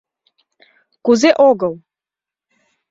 [1.05, 1.73] Кузе огыл!